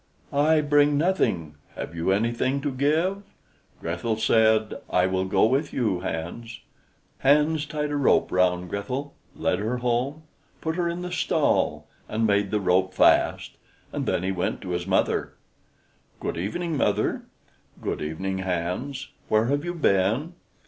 "I 0.33 0.61
bring 0.61 0.97
nothing. 0.97 1.57
Have 1.75 1.93
you 1.93 2.09
anything 2.09 2.59
to 2.61 2.71
give?" 2.71 3.21
Grethel 3.79 4.17
said: 4.17 4.81
"I 4.89 5.05
will 5.05 5.25
go 5.25 5.45
with 5.45 5.71
you, 5.73 5.99
Hans." 5.99 6.59
Hans 7.19 7.67
tied 7.67 7.91
a 7.91 7.95
rope 7.95 8.31
round 8.31 8.67
Grethel, 8.71 9.13
led 9.35 9.59
her 9.59 9.77
home, 9.77 10.23
put 10.59 10.75
her 10.75 10.89
in 10.89 11.03
the 11.03 11.11
stall, 11.11 11.87
and 12.09 12.25
made 12.25 12.49
the 12.49 12.59
rope 12.59 12.95
fast; 12.95 13.57
and 13.93 14.07
then 14.07 14.23
he 14.23 14.31
went 14.31 14.59
to 14.61 14.69
his 14.71 14.87
mother. 14.87 15.33
"Good 16.19 16.35
evening, 16.35 16.75
mother." 16.77 17.21
"Good 17.79 18.01
evening, 18.01 18.39
Hans. 18.39 19.09
Where 19.29 19.45
have 19.49 19.63
you 19.63 19.75
been?" 19.75 20.33